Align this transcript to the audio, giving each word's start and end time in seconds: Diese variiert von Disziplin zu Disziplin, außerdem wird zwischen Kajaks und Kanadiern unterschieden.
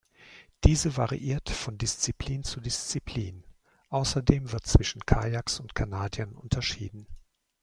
Diese 0.63 0.97
variiert 0.97 1.51
von 1.51 1.77
Disziplin 1.77 2.43
zu 2.43 2.59
Disziplin, 2.59 3.43
außerdem 3.89 4.51
wird 4.51 4.65
zwischen 4.65 5.05
Kajaks 5.05 5.59
und 5.59 5.75
Kanadiern 5.75 6.33
unterschieden. 6.33 7.05